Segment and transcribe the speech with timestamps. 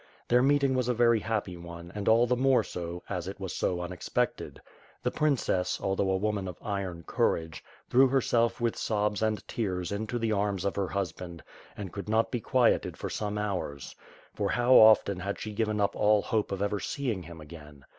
[0.29, 3.53] Their meeting was a very happy one and all the more so as it was
[3.55, 4.59] so unexpected.
[5.03, 10.17] The princess, although a woman of iron courage, threw herself with sol)3 and tears into
[10.17, 11.43] the arms of her husband
[11.77, 13.95] and could not be quieted for some hours;
[14.33, 17.85] for how often had she given up all hope of ever seeing him again.